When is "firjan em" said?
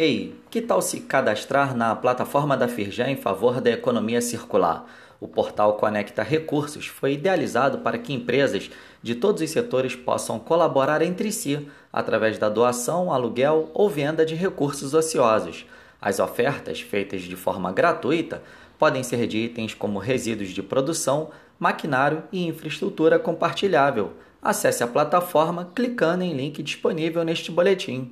2.68-3.16